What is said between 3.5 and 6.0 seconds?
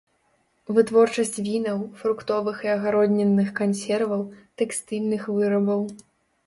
кансерваў, тэкстыльных вырабаў.